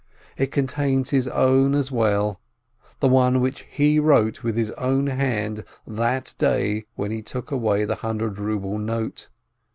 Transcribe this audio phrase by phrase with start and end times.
[0.35, 2.41] It contains his own as well,
[3.01, 7.85] the one which he wrote with his own hand that day when he took away
[7.85, 9.29] the hundred ruble note.